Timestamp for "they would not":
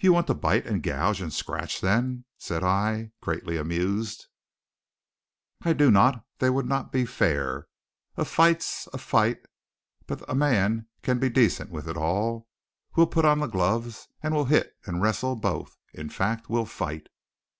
6.40-6.90